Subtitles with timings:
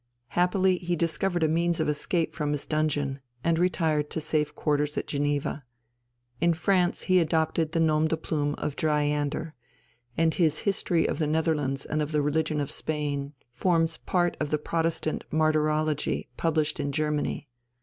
[0.29, 4.97] Happily he discovered a means of escape from his dungeon, and retired to safe quarters
[4.97, 5.63] at Geneva.
[6.39, 9.53] In France he adopted the nom de plume of Dryander,
[10.17, 14.57] and his History of the Netherlands and of Religion in Spain forms part of the
[14.57, 17.47] Protestant martyrology published in Germany.